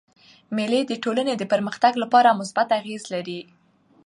مېلې 0.55 0.81
د 0.87 0.93
ټولني 1.03 1.33
د 1.37 1.43
پرمختګ 1.51 1.93
له 2.01 2.07
پاره 2.13 2.31
مثبت 2.41 2.67
اغېز 2.79 3.03
لري. 3.13 3.39